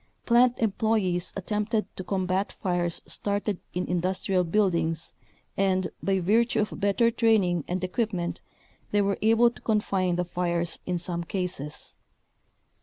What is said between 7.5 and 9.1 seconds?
and equipment, they